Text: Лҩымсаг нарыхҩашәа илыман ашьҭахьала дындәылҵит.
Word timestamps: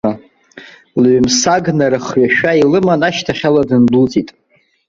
Лҩымсаг 1.01 1.65
нарыхҩашәа 1.77 2.51
илыман 2.61 3.01
ашьҭахьала 3.07 3.63
дындәылҵит. 3.69 4.29